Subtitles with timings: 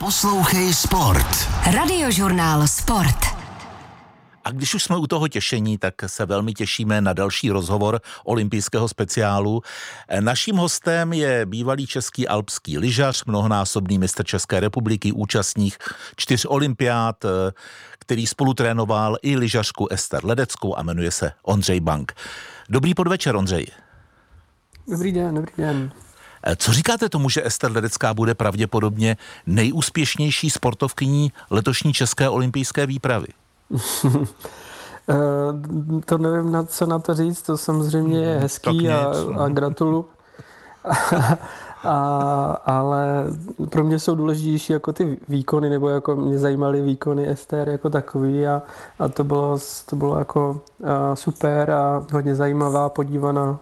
[0.00, 1.48] Poslouchej Sport.
[1.74, 3.16] Radiožurnál Sport.
[4.44, 8.88] A když už jsme u toho těšení, tak se velmi těšíme na další rozhovor olympijského
[8.88, 9.62] speciálu.
[10.20, 15.78] Naším hostem je bývalý český alpský lyžař, mnohonásobný mistr České republiky, účastník
[16.16, 17.24] čtyř olympiád,
[17.98, 22.12] který spolutrénoval i lyžařku Ester Ledeckou a jmenuje se Ondřej Bank.
[22.68, 23.66] Dobrý podvečer, Ondřej.
[24.88, 25.92] Dobrý den, dobrý den.
[26.56, 29.16] Co říkáte tomu, že Ester Ledecká bude pravděpodobně
[29.46, 33.28] nejúspěšnější sportovkyní letošní české olympijské výpravy?
[35.08, 39.48] Eh, to nevím, na co na to říct, to samozřejmě je hmm, hezký a, a
[39.48, 40.06] gratulu.
[41.84, 41.98] a,
[42.64, 43.24] ale
[43.70, 48.46] pro mě jsou důležitější jako ty výkony, nebo jako mě zajímaly výkony Ester jako takový
[48.46, 48.62] a,
[48.98, 53.58] a to, bylo, to bylo jako a super a hodně zajímavá, podívaná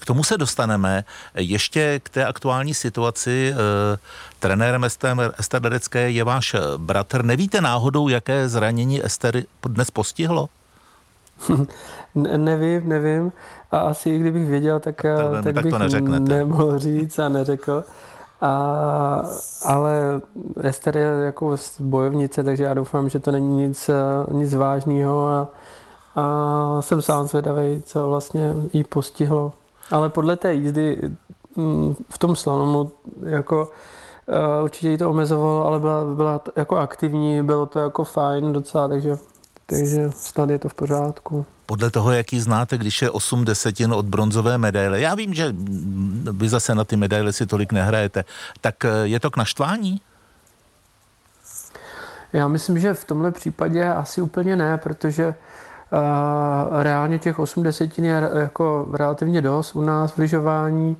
[0.00, 1.04] k tomu se dostaneme.
[1.34, 3.54] Ještě k té aktuální situaci.
[3.54, 3.98] Eh,
[4.38, 4.84] trenérem
[5.38, 7.24] Ester Dedecké je váš bratr.
[7.24, 10.48] Nevíte náhodou, jaké zranění Ester dnes postihlo?
[12.14, 13.32] ne, nevím, nevím.
[13.70, 16.34] A asi kdybych věděl, tak, eh, tak, tak bych to neřeknete.
[16.34, 17.84] nemohl říct a neřekl.
[18.40, 19.22] A,
[19.64, 20.20] ale
[20.60, 23.94] Ester je jako bojovnice, takže já doufám, že to není nic, eh,
[24.32, 25.48] nic vážného a,
[26.16, 29.52] a jsem sám zvědavý, co vlastně jí postihlo.
[29.94, 31.10] Ale podle té jízdy
[31.56, 32.92] mm, v tom slalomu
[33.26, 33.70] jako
[34.28, 38.88] eh, určitě jí to omezovalo, ale byla, byla jako aktivní, bylo to jako fajn docela,
[38.88, 39.16] takže,
[39.66, 41.46] takže snad je to v pořádku.
[41.66, 45.54] Podle toho, jaký znáte, když je 8 desetin od bronzové medaile, já vím, že
[46.32, 48.24] vy zase na ty medaile si tolik nehrajete,
[48.60, 50.00] tak eh, je to k naštvání?
[52.32, 55.34] Já myslím, že v tomhle případě asi úplně ne, protože
[56.82, 60.96] reálně těch 80 je jako relativně dost u nás v lyžování.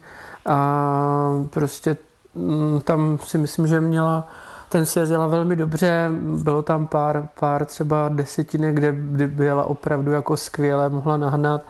[0.46, 1.96] A prostě
[2.34, 4.28] mm, tam si myslím, že měla
[4.68, 6.10] ten se jezdila velmi dobře,
[6.42, 11.62] bylo tam pár, pár třeba desetiny, kde by byla opravdu jako skvěle, mohla nahnat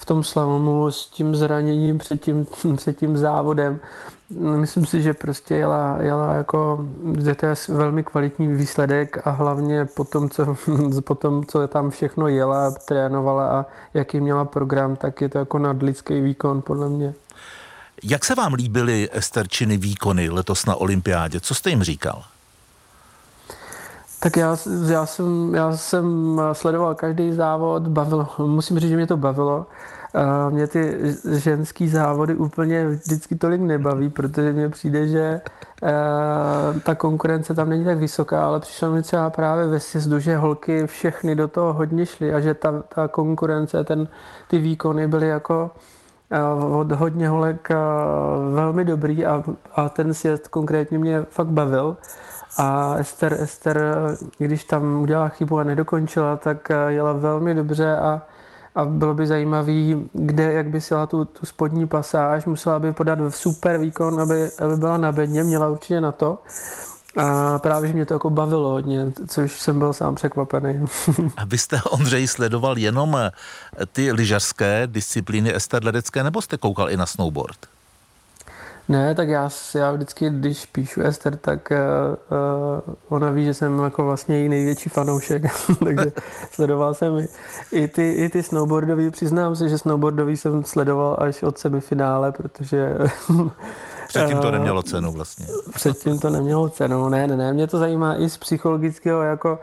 [0.00, 3.80] v tom slalomu s tím zraněním před tím, před tím závodem.
[4.30, 6.86] Myslím si, že prostě jela, jela jako,
[7.42, 10.56] je velmi kvalitní výsledek a hlavně po tom, co,
[11.04, 15.58] po tom, co tam všechno jela, trénovala a jaký měla program, tak je to jako
[15.58, 17.14] nadlidský výkon podle mě.
[18.02, 21.40] Jak se vám líbily Esterčiny výkony letos na olympiádě?
[21.40, 22.22] Co jste jim říkal?
[24.20, 24.56] Tak já,
[24.88, 29.66] já, jsem, já jsem sledoval každý závod, bavilo, musím říct, že mě to bavilo.
[30.50, 30.98] Mě ty
[31.32, 35.40] ženský závody úplně vždycky tolik nebaví, protože mně přijde, že
[36.82, 40.86] ta konkurence tam není tak vysoká, ale přišlo mi třeba právě ve sjezdu, že holky
[40.86, 44.08] všechny do toho hodně šly a že ta, ta konkurence, ten,
[44.48, 45.70] ty výkony byly jako
[46.78, 47.68] od hodně holek
[48.52, 49.44] velmi dobrý a,
[49.74, 51.96] a ten sjezd konkrétně mě fakt bavil.
[52.58, 53.82] A Ester, Ester,
[54.38, 58.22] když tam udělala chybu a nedokončila, tak jela velmi dobře a
[58.74, 63.18] a bylo by zajímavý, kde, jak by si tu, tu spodní pasáž, musela by podat
[63.28, 66.38] super výkon, aby, aby byla na bedně, měla určitě na to.
[67.16, 70.86] A právě, že mě to jako bavilo hodně, což jsem byl sám překvapený.
[71.36, 73.16] A vy jste, Ondřej, sledoval jenom
[73.92, 77.58] ty lyžařské disciplíny Ester Ledecké, nebo jste koukal i na snowboard?
[78.90, 84.04] Ne, tak já, já vždycky, když píšu Ester, tak uh, ona ví, že jsem jako
[84.04, 85.42] vlastně její největší fanoušek,
[85.84, 86.12] takže
[86.50, 87.28] sledoval jsem i,
[87.72, 89.10] i, ty, i ty snowboardový.
[89.10, 92.98] Přiznám se, že snowboardový jsem sledoval až od semifinále, protože...
[94.08, 95.46] Předtím to nemělo cenu vlastně.
[95.74, 97.52] Předtím to nemělo cenu, ne, ne, ne.
[97.52, 99.58] Mě to zajímá i z psychologického jako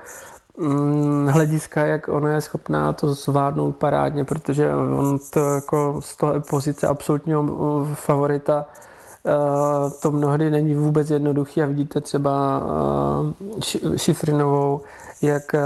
[0.57, 6.41] mm, hlediska, jak ona je schopná to zvládnout parádně, protože on to jako z toho
[6.49, 8.85] pozice absolutního favorita Eh,
[10.01, 12.61] to mnohdy není vůbec jednoduché a vidíte třeba
[13.59, 14.81] eh, Šifrinovou,
[15.21, 15.61] jak eh,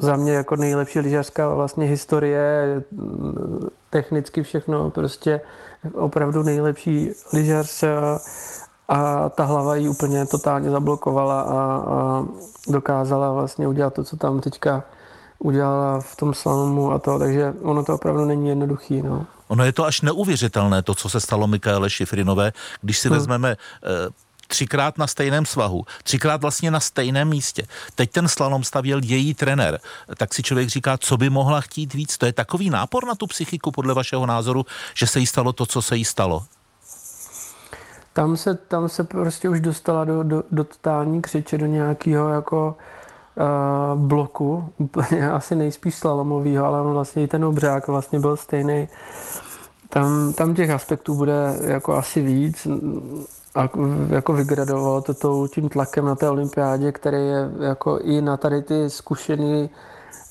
[0.00, 2.82] za mě jako nejlepší lyžařská vlastně historie,
[3.90, 5.40] technicky všechno, prostě
[5.94, 7.84] opravdu nejlepší lyžař
[8.88, 12.24] a ta hlava ji úplně totálně zablokovala a, a
[12.68, 14.84] dokázala vlastně udělat to, co tam teďka
[15.38, 19.02] udělala v tom slalomu a to, takže ono to opravdu není jednoduchý.
[19.02, 19.26] No.
[19.54, 23.18] Ono je to až neuvěřitelné, to, co se stalo Michaele Šifrinové, když si hmm.
[23.18, 23.56] vezmeme e,
[24.46, 27.66] třikrát na stejném svahu, třikrát vlastně na stejném místě.
[27.94, 29.80] Teď ten slalom stavěl její trenér.
[30.16, 32.18] Tak si člověk říká, co by mohla chtít víc.
[32.18, 35.66] To je takový nápor na tu psychiku, podle vašeho názoru, že se jí stalo to,
[35.66, 36.44] co se jí stalo.
[38.12, 42.76] Tam se, tam se prostě už dostala do, do, do totální křiče, do nějakého jako
[43.36, 48.88] uh, bloku, úplně asi nejspíš slalomovýho, ale on vlastně i ten obřák vlastně byl stejný.
[49.88, 52.66] Tam, tam těch aspektů bude jako asi víc.
[53.54, 53.68] a
[54.08, 58.90] jako vygradovalo to tím tlakem na té olympiádě, který je jako i na tady ty
[58.90, 59.70] zkušený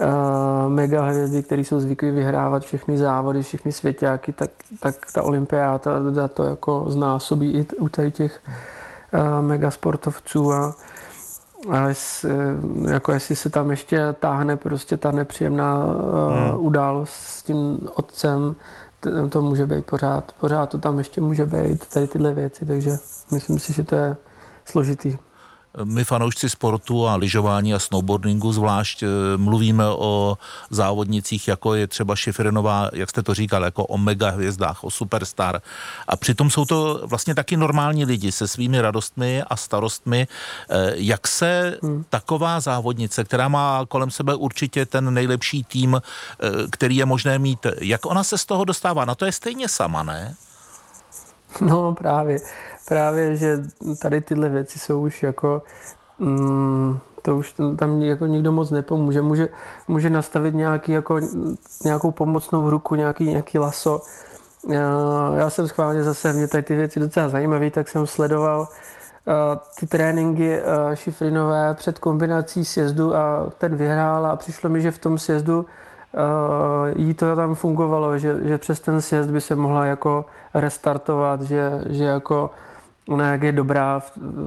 [0.01, 6.27] uh, mega hvězdy, které jsou zvyklí vyhrávat všechny závody, všechny svěťáky, tak, tak ta olympiáda
[6.33, 8.41] to jako znásobí i u tady těch
[9.13, 10.75] uh, mega sportovců a,
[11.69, 12.25] a jest,
[12.91, 16.65] jako jestli se tam ještě táhne prostě ta nepříjemná uh, hmm.
[16.65, 18.55] událost s tím otcem,
[19.29, 22.97] to může být pořád, pořád to tam ještě může být, tady tyhle věci, takže
[23.31, 24.17] myslím si, že to je
[24.65, 25.17] složitý.
[25.83, 30.37] My fanoušci sportu a lyžování a snowboardingu zvlášť eh, mluvíme o
[30.69, 35.61] závodnicích, jako je třeba Šifrinová, jak jste to říkal, jako o mega hvězdách, o superstar.
[36.07, 40.27] A přitom jsou to vlastně taky normální lidi se svými radostmi a starostmi.
[40.69, 42.05] Eh, jak se hmm.
[42.09, 47.65] taková závodnice, která má kolem sebe určitě ten nejlepší tým, eh, který je možné mít,
[47.81, 49.05] jak ona se z toho dostává?
[49.05, 50.35] Na to je stejně sama, ne?
[51.61, 52.39] No právě
[52.87, 53.59] právě, že
[54.01, 55.61] tady tyhle věci jsou už jako
[56.19, 59.21] mm, to už tam jako nikdo moc nepomůže.
[59.21, 59.49] Může,
[59.87, 61.19] může nastavit nějaký, jako,
[61.85, 64.01] nějakou pomocnou ruku, nějaký, nějaký laso.
[65.35, 68.67] Já, jsem schválně zase, mě tady ty věci docela zajímavé, tak jsem sledoval uh,
[69.79, 74.97] ty tréninky uh, Šifrinové před kombinací sjezdu a ten vyhrál a přišlo mi, že v
[74.99, 75.65] tom sjezdu uh,
[76.95, 81.71] jí to tam fungovalo, že, že přes ten sjezd by se mohla jako restartovat, že,
[81.89, 82.49] že jako
[83.07, 84.01] ona jak je dobrá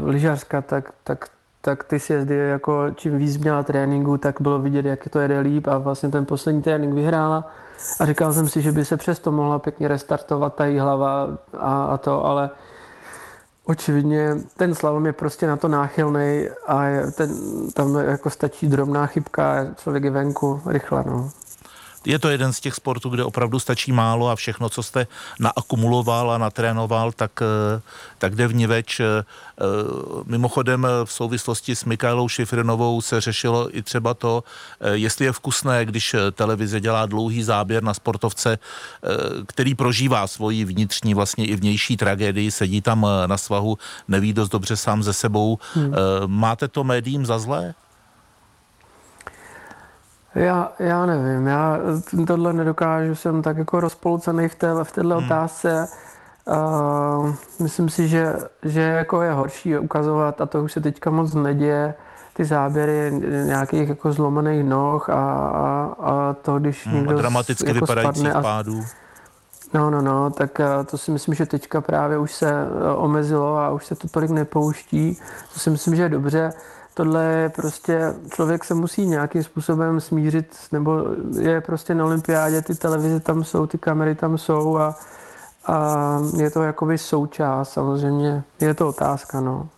[0.05, 1.29] lyžařka, tak, tak,
[1.61, 5.69] tak ty sjezdy jako čím víc měla tréninku, tak bylo vidět, jak to jede líp
[5.69, 7.51] a vlastně ten poslední trénink vyhrála
[8.01, 11.99] a říkal jsem si, že by se přesto mohla pěkně restartovat ta hlava a, a
[11.99, 12.51] to, ale
[13.65, 16.83] očividně ten slalom je prostě na to náchylný a
[17.17, 17.31] ten,
[17.75, 21.05] tam jako stačí drobná chybka člověk je venku rychle.
[21.07, 21.31] No
[22.07, 25.07] je to jeden z těch sportů, kde opravdu stačí málo a všechno, co jste
[25.41, 27.81] naakumuloval a natrénoval, tak, eh,
[28.19, 29.01] tak jde vniveč.
[29.01, 29.65] Eh, eh,
[30.25, 34.45] mimochodem v souvislosti s Mikaelou Šifrinovou se řešilo i třeba to,
[34.93, 38.59] jestli je vkusné, když televize dělá dlouhý záběr na sportovce,
[39.47, 44.77] který prožívá svoji vnitřní, vlastně i vnější tragédii, sedí tam na svahu, neví dost dobře
[44.77, 45.59] sám ze sebou.
[45.75, 45.93] Hmm.
[46.27, 47.75] Máte to médiím za zlé?
[50.37, 51.79] Já, já nevím, já
[52.27, 55.25] tohle nedokážu, jsem tak jako rozpolcený v, té, v této hmm.
[55.25, 55.89] otázce.
[56.45, 61.35] Uh, myslím si, že, že jako je horší ukazovat, a to už se teďka moc
[61.35, 61.95] neděje,
[62.33, 63.13] ty záběry
[63.45, 68.43] nějakých jako zlomených noh a, a, a to, když hmm, někdo dramaticky jako vypadajících a,
[68.43, 68.85] pádů.
[69.75, 73.71] No, no, no, tak to si myslím, že teďka právě už se e, omezilo a
[73.71, 75.19] už se to tolik nepouští.
[75.55, 76.53] To si myslím, že je dobře
[76.97, 81.05] tohle je prostě, člověk se musí nějakým způsobem smířit, nebo
[81.41, 84.95] je prostě na olympiádě, ty televize tam jsou, ty kamery tam jsou a,
[85.67, 89.69] a je to jakoby součást, samozřejmě, je to otázka, no.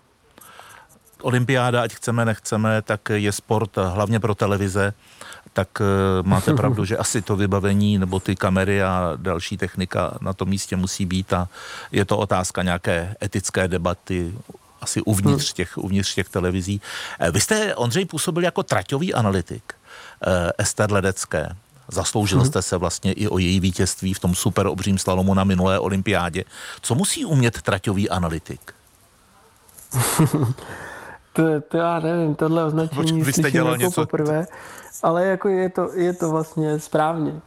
[1.23, 4.93] Olympiáda, ať chceme, nechceme, tak je sport hlavně pro televize,
[5.53, 5.85] tak eh,
[6.23, 10.77] máte pravdu, že asi to vybavení nebo ty kamery a další technika na tom místě
[10.77, 11.49] musí být a
[11.93, 14.35] je to otázka nějaké etické debaty,
[14.81, 15.55] asi uvnitř hmm.
[15.55, 16.81] těch, uvnitř těch televizí.
[17.21, 19.75] Eh, vy jste, Ondřej, působil jako traťový analytik
[20.27, 21.49] eh, Ester Ledecké.
[21.89, 22.47] Zasloužil hmm.
[22.47, 26.45] jste se vlastně i o její vítězství v tom super obřím slalomu na minulé olympiádě.
[26.81, 28.75] Co musí umět traťový analytik?
[31.33, 34.01] to, to já nevím, tohle označení Vy jste dělal jako něco...
[34.01, 34.47] poprvé,
[35.03, 37.41] ale jako je to, je to vlastně správně.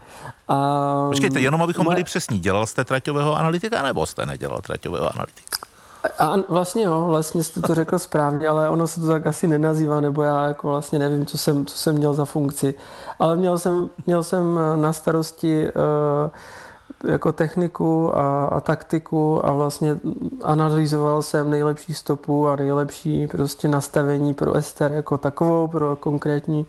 [0.47, 1.07] A...
[1.07, 5.70] Počkejte, jenom abychom byli přesní, dělal jste traťového analytika nebo jste nedělal traťového analytika?
[6.19, 10.01] A vlastně jo, vlastně jste to řekl správně, ale ono se to tak asi nenazývá,
[10.01, 12.73] nebo já jako vlastně nevím, co jsem, co jsem měl za funkci.
[13.19, 19.99] Ale měl jsem, měl jsem na starosti uh, jako techniku a, a taktiku a vlastně
[20.43, 26.65] analyzoval jsem nejlepší stopu a nejlepší prostě nastavení pro Ester jako takovou, pro konkrétní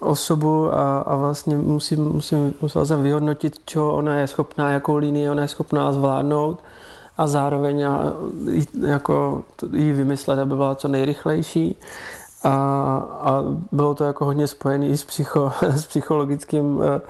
[0.00, 5.30] osobu a, a vlastně musím, musím, musel jsem vyhodnotit, co ona je schopná, jakou linii
[5.30, 6.58] ona je schopná zvládnout
[7.20, 7.86] a zároveň
[8.86, 11.76] jako jí vymyslet, aby byla co nejrychlejší.
[12.44, 12.50] A,
[13.20, 17.00] a bylo to jako hodně spojené i s, psycho, s psychologickým eh,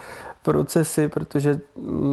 [0.42, 1.60] procesy, protože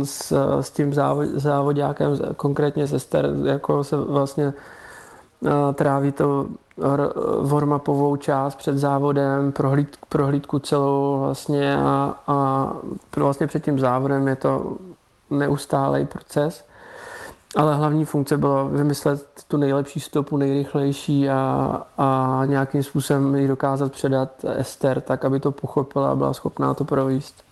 [0.04, 4.54] s, s tím závod, závodňákem, konkrétně se Ster, jako se vlastně
[5.46, 6.48] eh, tráví to
[7.42, 12.72] warm-upovou část před závodem, prohlíd, prohlídku celou vlastně a, a
[13.16, 14.77] vlastně před tím závodem je to
[15.30, 16.68] neustálý proces.
[17.57, 23.91] Ale hlavní funkce byla vymyslet tu nejlepší stopu, nejrychlejší a, a nějakým způsobem ji dokázat
[23.91, 27.43] předat Ester, tak aby to pochopila a byla schopná to províst.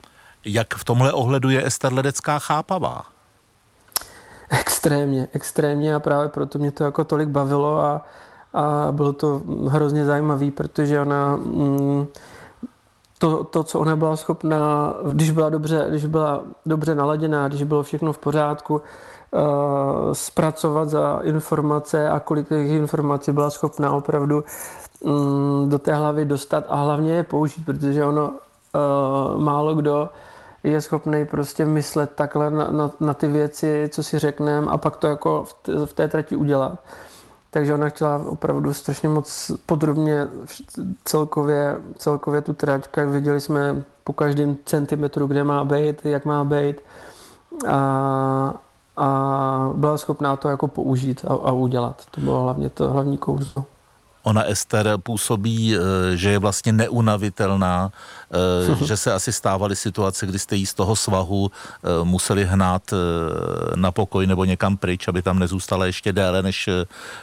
[0.45, 3.15] Jak v tomhle ohledu je Ester Ledecká chápavá?
[4.49, 8.05] extrémně, extrémně a právě proto mě to jako tolik bavilo a,
[8.53, 12.07] a bylo to hrozně zajímavý, protože ona mm,
[13.17, 17.83] to, to, co ona byla schopná, když byla dobře, když byla dobře naladěná, když bylo
[17.83, 18.81] všechno v pořádku,
[20.13, 24.43] zpracovat za informace a kolik těch informací byla schopná opravdu
[24.99, 30.09] um, do té hlavy dostat a hlavně je použít, protože ono uh, málo kdo
[30.63, 34.95] je schopný prostě myslet takhle na, na, na ty věci, co si řekneme a pak
[34.95, 36.79] to jako v, t, v té trati udělat.
[37.51, 40.27] Takže ona chtěla opravdu strašně moc podrobně
[41.05, 46.43] celkově, celkově tu trať, jak viděli jsme po každém centimetru, kde má být, jak má
[46.43, 46.77] být
[47.67, 48.53] a,
[48.97, 52.03] a byla schopná to jako použít a, a udělat.
[52.11, 53.65] To bylo hlavně to hlavní kouzlo.
[54.25, 55.79] Ona Ester působí, eh,
[56.17, 57.91] že je vlastně neunavitelná,
[58.81, 62.93] eh, že se asi stávaly situace, kdy jste jí z toho svahu eh, museli hnát
[63.75, 66.69] na pokoj nebo někam pryč, aby tam nezůstala ještě déle, než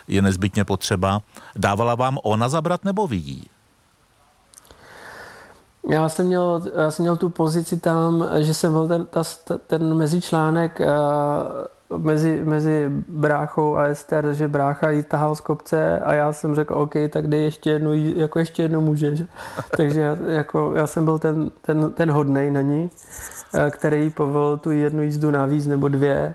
[0.08, 1.22] je nezbytně potřeba.
[1.56, 3.50] Dávala vám ona zabrat nebo vidí?
[5.88, 9.22] Já jsem, měl, já jsem měl tu pozici tam, že jsem byl ten, ta,
[9.66, 10.80] ten mezičlánek
[11.98, 16.74] mezi, mezi bráchou a Ester, že brácha jí tahal z kopce a já jsem řekl,
[16.74, 19.22] OK, tak dej ještě jednu, jako ještě jednu můžeš.
[19.76, 22.90] Takže já, jako, já jsem byl ten, ten, ten hodnej na ní,
[23.54, 26.34] eh, který povolil tu jednu jízdu navíc nebo dvě,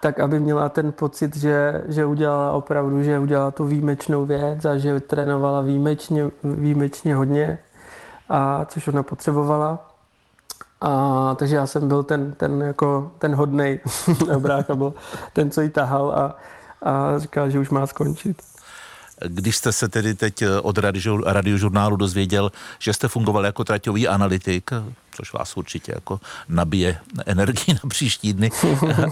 [0.00, 4.78] tak aby měla ten pocit, že, že udělala opravdu, že udělala tu výjimečnou věc a
[4.78, 7.58] že trénovala výjimečně, výjimečně hodně,
[8.28, 9.78] a což ona potřebovala.
[10.80, 13.80] A, takže já jsem byl ten, ten, jako, ten hodnej
[14.38, 14.94] brácha, byl
[15.32, 16.36] ten, co ji tahal a,
[16.82, 18.42] a říkal, že už má skončit.
[19.26, 24.70] Když jste se tedy teď od radio, radiožurnálu dozvěděl, že jste fungoval jako traťový analytik,
[25.10, 28.50] což vás určitě jako nabije energii na příští dny,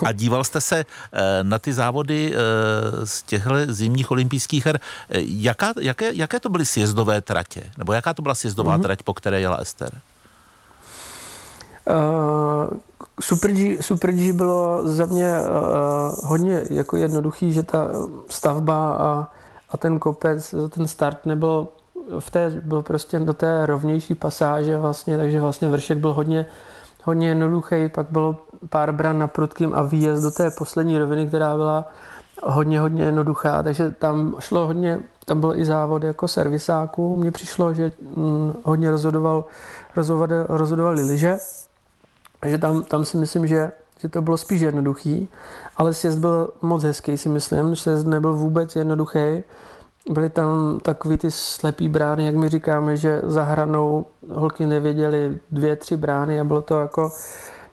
[0.06, 0.78] a díval jste se
[1.12, 4.80] eh, na ty závody eh, z těchto zimních olympijských her.
[5.18, 7.62] Jaká, jaké, jaké to byly sjezdové tratě?
[7.78, 8.82] Nebo jaká to byla sjezdová mm-hmm.
[8.82, 9.90] trať, po které jela Ester?
[11.90, 12.78] Uh,
[13.20, 17.88] Super G, Super G bylo za mě uh, hodně jako jednoduchý, že ta
[18.28, 19.28] stavba a,
[19.68, 21.68] a ten kopec, ten start nebyl
[22.18, 26.46] v té, byl prostě do té rovnější pasáže vlastně, takže vlastně vršek byl hodně,
[27.04, 28.36] hodně jednoduchý, pak bylo
[28.68, 31.88] pár bran na prudkým a výjezd do té poslední roviny, která byla
[32.42, 37.74] hodně, hodně jednoduchá, takže tam šlo hodně, tam byl i závod jako servisáků, mně přišlo,
[37.74, 39.44] že hm, hodně rozhodoval,
[39.96, 41.38] rozhodoval, rozhodovali liže,
[42.40, 45.28] takže tam, tam si myslím, že, že to bylo spíš jednoduchý,
[45.76, 47.76] ale sjezd byl moc hezký, si myslím.
[47.76, 49.42] Sjezd nebyl vůbec jednoduchý.
[50.10, 55.76] Byly tam takový ty slepý brány, jak my říkáme, že za hranou holky nevěděly dvě,
[55.76, 57.12] tři brány a bylo to jako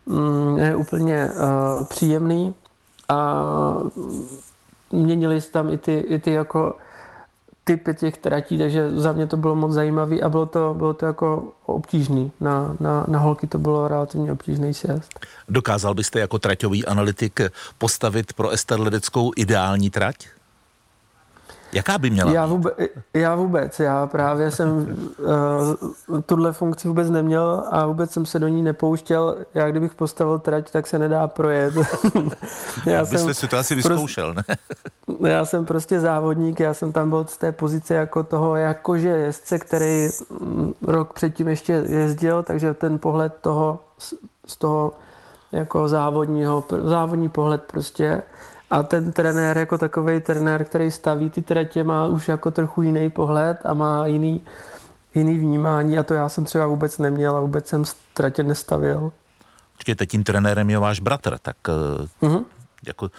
[0.06, 2.56] mm, ne, úplně uh, příjemný.
[3.10, 3.44] A
[4.92, 6.76] měnili se tam i ty, i ty jako
[7.64, 11.06] typy těch tratí, takže za mě to bylo moc zajímavé a bylo to, bylo to
[11.06, 12.32] jako obtížný.
[12.40, 15.20] Na, na, na holky to bylo relativně obtížný sjezd.
[15.50, 17.40] Dokázal byste jako traťový analytik
[17.78, 20.16] postavit pro Ester Ledeckou ideální trať?
[21.74, 22.74] Jaká by měla já vůbec,
[23.14, 24.98] já vůbec, já právě jsem
[26.10, 29.38] uh, tuhle funkci vůbec neměl a vůbec jsem se do ní nepouštěl.
[29.54, 31.74] Já kdybych postavil trať, tak se nedá projet.
[32.86, 34.44] já jsem si to asi vyzkoušel, ne?
[35.30, 39.60] já jsem prostě závodník, já jsem tam byl z té pozice jako toho, jakože jezdce,
[39.60, 43.80] který mm, rok předtím ještě jezdil, takže ten pohled toho,
[44.46, 44.94] z toho
[45.52, 48.24] jako závodního, závodní pohled prostě
[48.74, 53.10] a ten trenér jako takový trenér, který staví ty tratě, má už jako trochu jiný
[53.10, 54.42] pohled a má jiný,
[55.16, 59.12] jiný vnímání a to já jsem třeba vůbec neměl a vůbec jsem tratě nestavil.
[59.74, 61.58] Počkejte, tím trenérem je váš bratr, tak
[62.22, 62.46] uh-huh.
[62.88, 63.12] jako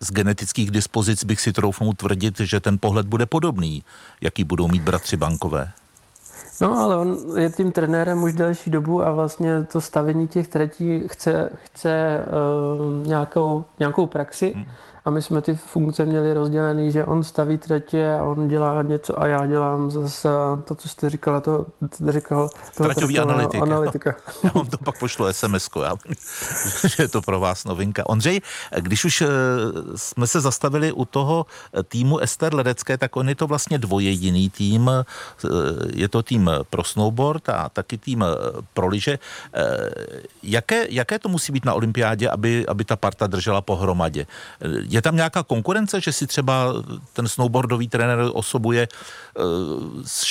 [0.00, 3.84] z genetických dispozic bych si troufnul tvrdit, že ten pohled bude podobný,
[4.20, 5.72] jaký budou mít bratři bankové.
[6.60, 11.02] No, ale on je tím trenérem už delší dobu a vlastně to stavení těch tratí
[11.08, 12.24] chce, chce
[13.00, 14.52] uh, nějakou, nějakou praxi.
[14.56, 14.64] Hmm
[15.04, 19.22] a my jsme ty funkce měli rozdělený, že on staví tretě a on dělá něco
[19.22, 20.28] a já dělám zase
[20.64, 23.62] to, co jste říkala, to, jste říkal, to Traťový analytik.
[23.62, 24.14] analytika.
[24.44, 25.94] Já vám to pak pošlu sms já,
[26.88, 28.08] že je to pro vás novinka.
[28.08, 28.40] Ondřej,
[28.80, 29.26] když už eh,
[29.96, 31.46] jsme se zastavili u toho
[31.88, 34.90] týmu Ester Ledecké, tak on je to vlastně dvojediný tým.
[34.90, 35.04] Eh,
[35.94, 38.26] je to tým pro snowboard a taky tým eh,
[38.74, 39.18] pro lyže.
[40.42, 44.26] Jaké, jaké to musí být na olympiádě, aby, aby ta parta držela pohromadě?
[44.90, 46.74] Je tam nějaká konkurence, že si třeba
[47.12, 48.88] ten snowboardový trenér osobuje,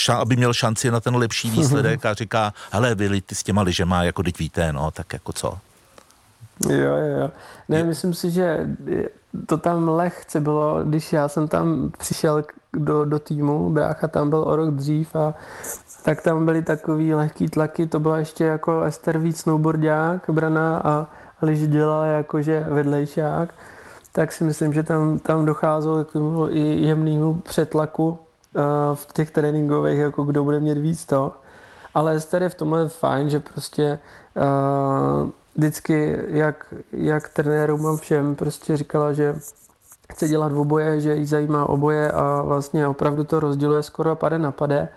[0.10, 3.62] eh, aby měl šanci na ten lepší výsledek a říká, hele, vy ty s těma
[3.62, 5.58] lyžema, jako teď víte, no, tak jako co?
[6.70, 7.32] Jo, jo, jo.
[7.70, 8.68] Ne, myslím si, že
[9.46, 14.40] to tam lehce bylo, když já jsem tam přišel do, do týmu, brácha tam byl
[14.40, 15.34] o rok dřív a
[16.04, 21.08] tak tam byly takový lehký tlaky, to byla ještě jako Ester víc snowboardák, Brana a
[21.42, 23.54] Liž dělala jakože vedlejšák,
[24.20, 26.12] tak si myslím, že tam, tam docházelo k
[26.50, 28.16] i jemnému přetlaku uh,
[28.96, 31.32] v těch tréninkových, jako kdo bude mít víc to.
[31.94, 34.00] Ale Ester je v tomhle fajn, že prostě
[34.36, 39.36] uh, vždycky, jak, jak trenérům a všem, prostě říkala, že
[40.12, 44.52] chce dělat oboje, že jí zajímá oboje a vlastně opravdu to rozděluje skoro pade na
[44.52, 44.88] pade.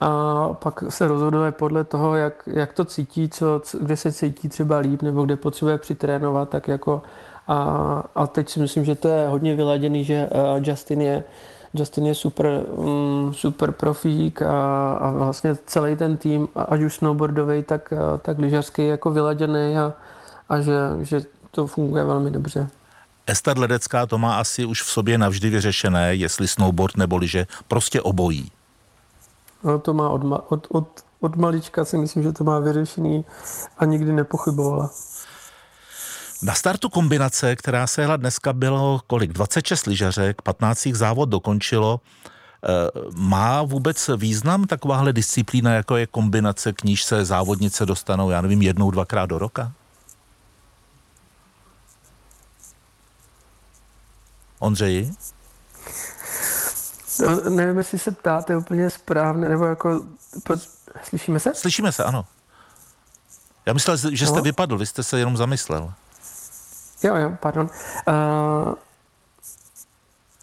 [0.00, 4.78] A pak se rozhoduje podle toho, jak, jak to cítí, co, kde se cítí třeba
[4.78, 7.02] líp nebo kde potřebuje přitrénovat, tak jako
[7.50, 10.28] a, a teď si myslím, že to je hodně vyladěný, že
[10.62, 11.24] Justin je
[11.74, 17.62] Justin je super, um, super profík a, a vlastně celý ten tým, ať už snowboardový,
[17.62, 17.92] tak,
[18.22, 19.92] tak lyžařský jako vyladěný a,
[20.48, 22.68] a že, že to funguje velmi dobře.
[23.26, 28.02] Ester Ledecká to má asi už v sobě navždy vyřešené, jestli snowboard nebo lyže, prostě
[28.02, 28.50] obojí.
[29.64, 30.88] No to má od, od, od,
[31.20, 33.24] od malička si myslím, že to má vyřešený
[33.78, 34.90] a nikdy nepochybovala.
[36.42, 39.32] Na startu kombinace, která se hla dneska, bylo kolik?
[39.32, 42.00] 26 lyžařek, 15 závod dokončilo.
[42.64, 42.68] Eh,
[43.14, 48.62] má vůbec význam takováhle disciplína, jako je kombinace, k níž se závodnice dostanou, já nevím,
[48.62, 49.72] jednou, dvakrát do roka?
[54.58, 55.12] Ondřeji?
[57.20, 60.04] No, nevím, jestli se ptáte úplně správně, nebo jako...
[61.02, 61.54] Slyšíme se?
[61.54, 62.26] Slyšíme se, ano.
[63.66, 64.42] Já myslel, že jste no.
[64.42, 65.92] vypadl, vy jste se jenom zamyslel.
[67.02, 67.68] Jo, jo, pardon.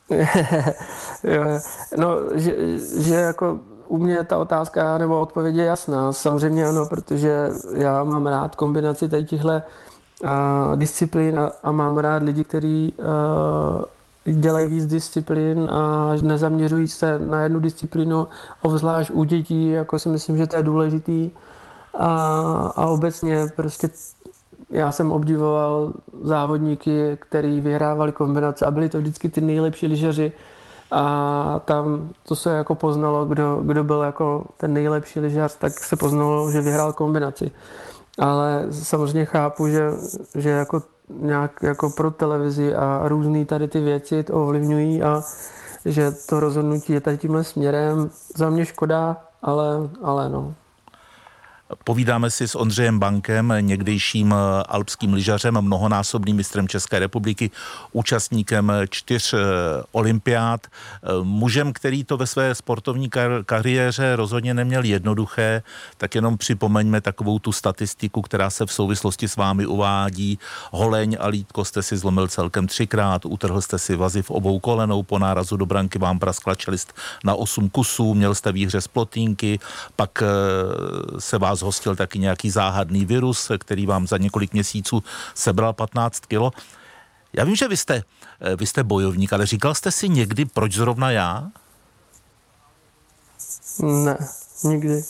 [0.09, 1.59] Uh,
[1.97, 2.55] no, že,
[2.99, 6.13] že jako u mě ta otázka nebo odpověď je jasná.
[6.13, 9.59] Samozřejmě ano, protože já mám rád kombinaci tady těchto uh,
[10.75, 17.41] disciplín a, a mám rád lidi, kteří uh, dělají víc disciplín a nezaměřují se na
[17.41, 18.27] jednu disciplínu,
[18.61, 21.31] obzvlášť u dětí, jako si myslím, že to je důležitý.
[21.99, 22.07] A,
[22.75, 23.89] a obecně prostě
[24.69, 30.31] já jsem obdivoval závodníky, který vyhrávali kombinace a byli to vždycky ty nejlepší lyžaři.
[30.91, 35.95] A tam to se jako poznalo, kdo, kdo byl jako ten nejlepší lyžař, tak se
[35.95, 37.51] poznalo, že vyhrál kombinaci.
[38.19, 39.91] Ale samozřejmě chápu, že,
[40.35, 45.21] že jako nějak jako pro televizi a různé tady ty věci to ovlivňují a
[45.85, 48.09] že to rozhodnutí je tady tímhle směrem.
[48.35, 50.53] Za mě škoda, ale, ale no.
[51.83, 57.51] Povídáme si s Ondřejem Bankem, někdejším eh, alpským lyžařem, mnohonásobným mistrem České republiky,
[57.91, 59.37] účastníkem čtyř eh,
[59.91, 65.63] olympiád, eh, mužem, který to ve své sportovní kar- kariéře rozhodně neměl jednoduché,
[65.97, 70.39] tak jenom připomeňme takovou tu statistiku, která se v souvislosti s vámi uvádí.
[70.71, 75.03] Holeň a lítko jste si zlomil celkem třikrát, utrhl jste si vazy v obou kolenou,
[75.03, 79.59] po nárazu do branky vám praskla čelist na osm kusů, měl jste výhře z plotínky,
[79.95, 80.23] pak
[81.19, 85.03] se vás hostil taky nějaký záhadný virus, který vám za několik měsíců
[85.35, 86.51] sebral 15 kilo.
[87.33, 88.03] Já vím, že vy jste,
[88.41, 91.47] eh, vy jste bojovník, ale říkal jste si někdy, proč zrovna já?
[93.79, 94.17] Ne,
[94.63, 95.03] nikdy.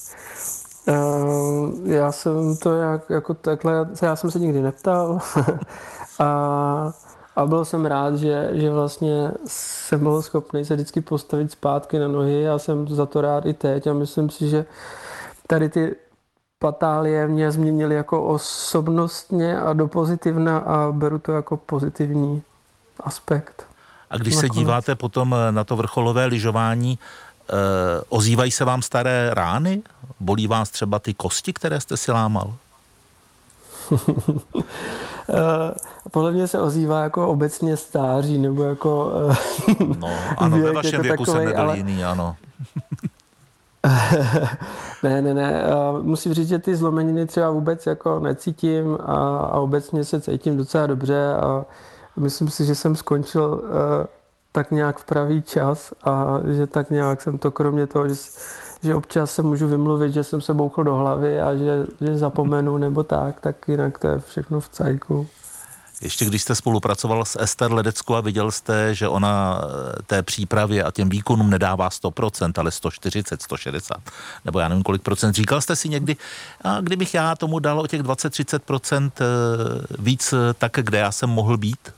[0.88, 5.20] Uh, já jsem to jak, jako takhle, já jsem se nikdy neptal
[6.20, 6.94] a,
[7.36, 12.08] a byl jsem rád, že, že vlastně jsem byl schopný se vždycky postavit zpátky na
[12.08, 12.42] nohy.
[12.42, 14.66] Já jsem za to rád i teď a myslím si, že
[15.48, 15.96] tady ty
[16.60, 22.44] patálie mě změnily jako osobnostně a do pozitivna a beru to jako pozitivní
[23.00, 23.68] aspekt.
[24.10, 24.54] A když Nakonec.
[24.54, 27.00] se díváte potom eh, na to vrcholové lyžování,
[27.50, 27.54] eh,
[28.10, 29.82] ozývají se vám staré rány?
[30.20, 32.54] Bolí vás třeba ty kosti, které jste si lámal?
[33.92, 33.98] Uh,
[36.12, 39.12] podle mě se ozývá jako obecně stáří, nebo jako...
[39.80, 41.78] Uh, no, ano, ve vašem jako věku takovej, jsem nebyl ale...
[41.78, 42.36] jiný, ano.
[45.04, 45.64] ne, ne, ne.
[46.02, 50.88] Musím říct, že ty zlomeniny třeba vůbec jako necítím a, a obecně se cítím docela
[50.88, 51.66] dobře a
[52.18, 53.70] myslím si, že jsem skončil uh,
[54.52, 58.16] tak nějak v pravý čas a že tak nějak jsem to kromě toho, že,
[58.84, 62.78] že občas se můžu vymluvit, že jsem se bouchl do hlavy a že, že zapomenu
[62.78, 65.28] nebo tak, tak jinak to je všechno v cajku.
[66.02, 70.84] Ještě když jste spolupracoval s Ester Ledeckou a viděl jste, že ona eh, té přípravě
[70.84, 73.98] a těm výkonům nedává 100%, ale 140, 160,
[74.46, 75.34] nebo já nevím kolik procent.
[75.34, 76.16] Říkal jste si někdy,
[76.62, 79.24] a kdybych já tomu dal o těch 20-30% eh,
[80.00, 81.94] víc, eh, tak kde já jsem mohl být?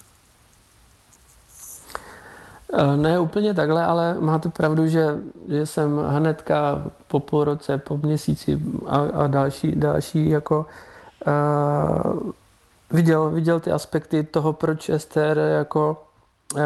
[2.95, 8.61] Ne úplně takhle, ale máte pravdu, že, že jsem hnedka po půl roce, po měsíci
[8.87, 10.65] a, a další, další jako
[11.27, 12.31] uh,
[12.91, 16.03] viděl, viděl ty aspekty toho, proč Ester jako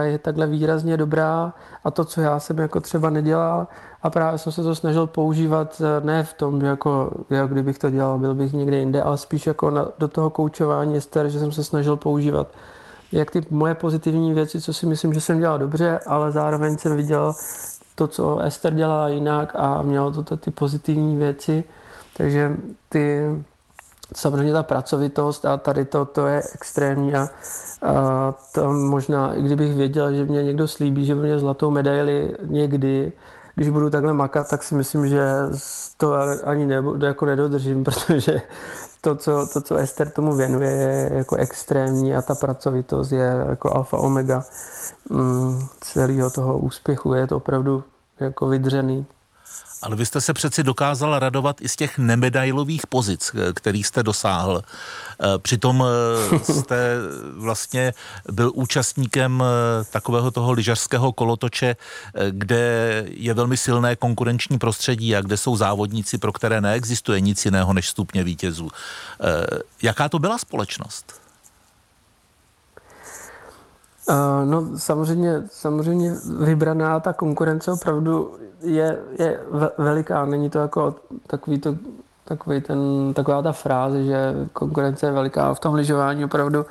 [0.04, 3.68] je takhle výrazně dobrá a to, co já jsem jako třeba nedělal.
[4.04, 7.90] A právě jsem se to snažil používat eh, ne v tom, jako, jak kdybych to
[7.90, 11.52] dělal, byl bych někde jinde, ale spíš jako na, do toho koučování Ester, že jsem
[11.52, 12.48] se snažil používat
[13.12, 16.96] jak ty moje pozitivní věci, co si myslím, že jsem dělal dobře, ale zároveň jsem
[16.96, 17.34] viděl
[17.96, 21.64] to, co Ester dělala jinak a mělo to ty pozitivní věci,
[22.18, 22.58] takže
[22.90, 23.30] ty
[24.16, 27.30] samozřejmě ta pracovitost a tady to, to je extrémní a,
[27.82, 33.14] a to možná, i kdybych věděl, že mě někdo slíbí, že mě zlatou medaili někdy,
[33.56, 35.22] když budu takhle makat, tak si myslím, že
[35.98, 36.14] to
[36.44, 38.42] ani nebudu, jako nedodržím, protože
[39.02, 43.76] to co, to, co Ester tomu věnuje, je jako extrémní a ta pracovitost je jako
[43.76, 44.44] alfa omega
[45.10, 47.14] mm, celého toho úspěchu.
[47.14, 47.84] Je to opravdu
[48.20, 49.06] jako vydřený.
[49.84, 54.04] Ale vy jste se přeci dokázal radovat i z těch nemedailových pozic, eh, který jste
[54.04, 54.62] dosáhl.
[54.62, 56.98] Eh, přitom eh, jste
[57.36, 57.94] vlastně
[58.32, 59.44] byl účastníkem
[59.92, 61.76] takového toho lyžařského kolotoče,
[62.30, 67.74] kde je velmi silné konkurenční prostředí a kde jsou závodníci, pro které neexistuje nic jiného
[67.74, 68.70] než stupně vítězů.
[69.82, 71.23] Jaká to byla společnost?
[74.10, 79.40] Uh, no samozřejmě, samozřejmě vybraná ta konkurence opravdu je, je
[79.78, 80.26] veliká.
[80.26, 80.96] Není to jako
[81.28, 81.76] takový to,
[82.26, 85.54] takový ten, taková ta fráze, že konkurence je veliká.
[85.54, 86.66] V tom lyžování opravdu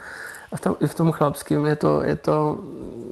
[0.53, 2.59] a v tom, i v tom chlapském je to, je to,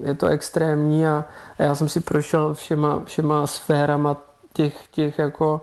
[0.02, 1.24] je to extrémní a,
[1.58, 4.16] a já jsem si prošel všema, všema sférama
[4.52, 5.60] těch, těch jako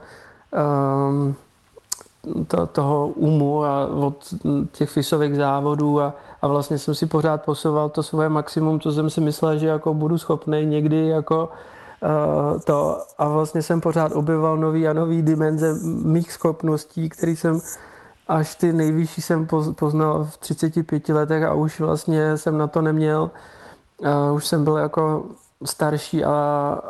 [1.09, 1.35] um,
[2.47, 4.33] to, toho umu a od
[4.71, 9.09] těch fisových závodů a, a vlastně jsem si pořád posouval to svoje maximum, co jsem
[9.09, 11.49] si myslel, že jako budu schopný někdy jako
[12.03, 17.59] uh, to a vlastně jsem pořád objevoval nový a nový dimenze mých schopností, který jsem
[18.27, 23.31] až ty nejvyšší jsem poznal v 35 letech a už vlastně jsem na to neměl.
[23.97, 25.25] Uh, už jsem byl jako
[25.65, 26.31] starší a,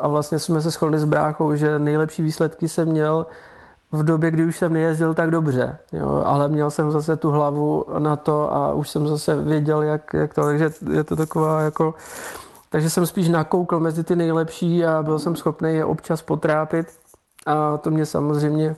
[0.02, 3.26] a vlastně jsme se shodli s bráchou, že nejlepší výsledky jsem měl
[3.92, 7.86] v době, kdy už jsem nejezdil tak dobře, jo, ale měl jsem zase tu hlavu
[8.00, 11.94] na to a už jsem zase věděl, jak, jak to, takže je to taková jako,
[12.70, 16.88] takže jsem spíš nakoukl mezi ty nejlepší a byl jsem schopný je občas potrápit
[17.46, 18.76] a to mě samozřejmě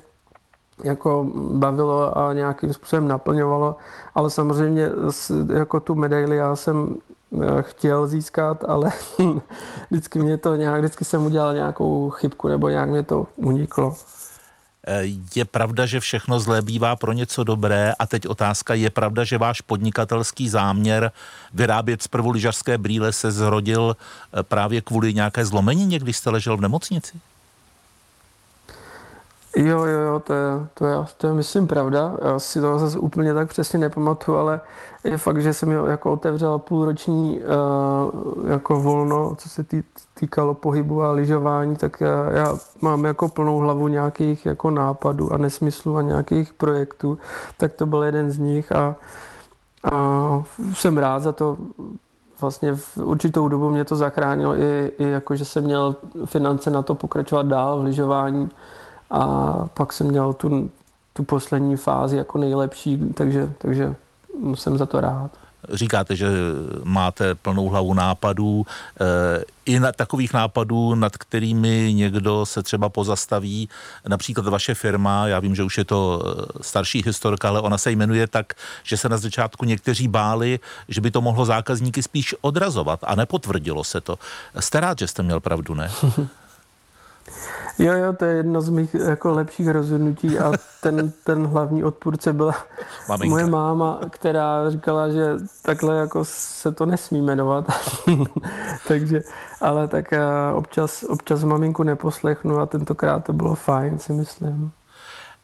[0.83, 3.75] jako bavilo a nějakým způsobem naplňovalo,
[4.15, 4.89] ale samozřejmě
[5.53, 6.95] jako tu medaili já jsem
[7.41, 8.91] eh, chtěl získat, ale
[9.89, 13.95] vždycky mě to nějak, vždycky jsem udělal nějakou chybku nebo nějak mě to uniklo.
[14.87, 15.03] Eh,
[15.35, 19.37] je pravda, že všechno zlé bývá pro něco dobré a teď otázka, je pravda, že
[19.37, 21.11] váš podnikatelský záměr
[21.53, 26.61] vyrábět zprvu lyžařské brýle se zrodil eh, právě kvůli nějaké zlomenině, když jste ležel v
[26.61, 27.19] nemocnici?
[29.55, 32.17] Jo, jo, jo, to je, to je, to je myslím pravda.
[32.21, 34.61] Já si to zase úplně tak přesně nepamatuju, ale
[35.03, 39.83] je fakt, že jsem jako otevřel půlroční uh, jako volno, co se tý,
[40.13, 45.37] týkalo pohybu a lyžování, tak já, já mám jako plnou hlavu nějakých jako nápadů a
[45.37, 47.17] nesmyslů a nějakých projektů,
[47.57, 48.95] tak to byl jeden z nich a,
[49.91, 51.57] a jsem rád za to.
[52.41, 56.81] Vlastně v určitou dobu mě to zachránilo i, i jako, že jsem měl finance na
[56.81, 58.49] to pokračovat dál v lyžování
[59.09, 60.71] a pak jsem měl tu,
[61.13, 63.95] tu poslední fázi jako nejlepší, takže, takže
[64.55, 65.31] jsem za to rád.
[65.73, 66.27] Říkáte, že
[66.83, 68.65] máte plnou hlavu nápadů,
[69.01, 73.69] eh, i na takových nápadů, nad kterými někdo se třeba pozastaví,
[74.07, 77.91] například vaše firma, já vím, že už je to eh, starší historka, ale ona se
[77.91, 82.99] jmenuje tak, že se na začátku někteří báli, že by to mohlo zákazníky spíš odrazovat
[83.03, 84.19] a nepotvrdilo se to.
[84.59, 85.91] Jste rád, že jste měl pravdu, ne?
[87.79, 92.33] Jo, jo, to je jedno z mých jako lepších rozhodnutí a ten, ten hlavní odpůrce
[92.33, 92.55] byla
[93.09, 93.29] Maminka.
[93.29, 95.25] moje máma, která říkala, že
[95.61, 97.65] takhle jako se to nesmí jmenovat.
[98.87, 99.21] Takže,
[99.61, 100.21] ale tak eh,
[100.53, 104.71] občas, občas maminku neposlechnu a tentokrát to bylo fajn, si myslím.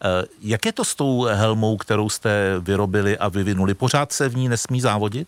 [0.03, 3.73] Eh, jak je to s tou helmou, kterou jste vyrobili a vyvinuli?
[3.73, 5.27] Pořád se v ní nesmí závodit?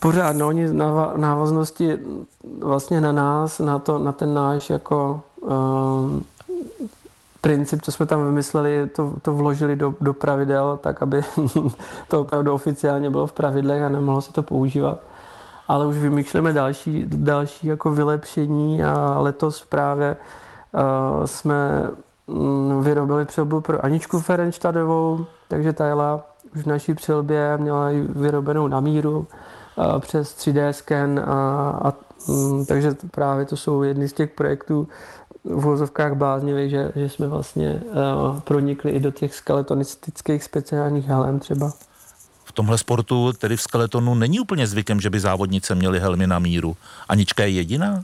[0.00, 0.68] Pořád, no, oni
[1.16, 1.98] návaznosti
[2.58, 6.24] vlastně na nás, na, to, na ten náš jako um,
[7.40, 11.22] princip, co jsme tam vymysleli, to, to vložili do, do pravidel, tak aby
[12.08, 14.98] to opravdu oficiálně bylo v pravidlech a nemohlo se to používat.
[15.68, 20.16] Ale už vymýšlíme další, další jako vylepšení a letos právě
[20.72, 21.90] uh, jsme
[22.26, 28.02] um, vyrobili přilbu pro Aničku Ferenštadovou, takže ta jela už v naší přilbě, měla ji
[28.02, 29.26] vyrobenou na míru
[29.98, 31.92] přes 3D scan a, a
[32.28, 34.88] mm, takže právě to jsou jedny z těch projektů,
[35.44, 41.38] v vozovkách bláznivý, že, že jsme vlastně uh, pronikli i do těch skeletonistických speciálních helem
[41.38, 41.72] třeba.
[42.44, 46.38] V tomhle sportu, tedy v skeletonu, není úplně zvykem, že by závodnice měly helmy na
[46.38, 46.76] míru.
[47.08, 48.02] Anička je jediná?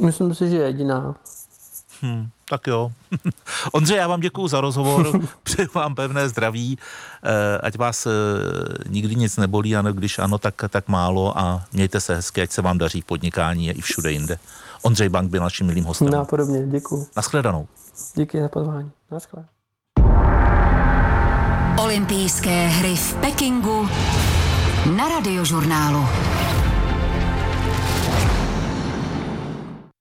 [0.00, 1.14] Myslím si, že je jediná.
[2.00, 2.92] Hmm, tak jo.
[3.72, 6.78] Ondřej, já vám děkuji za rozhovor, přeju vám pevné zdraví,
[7.22, 8.10] eh, ať vás eh,
[8.88, 12.62] nikdy nic nebolí, a když ano, tak, tak málo a mějte se hezky, ať se
[12.62, 14.38] vám daří v podnikání a i všude jinde.
[14.82, 16.10] Ondřej Bank byl naším milým hostem.
[16.10, 17.06] Nápodobně, děkuji.
[17.16, 17.68] Naschledanou.
[18.14, 18.90] Díky za pozvání.
[19.10, 19.48] Naschledanou.
[21.78, 23.88] Olympijské hry v Pekingu
[24.96, 26.06] na radiožurnálu.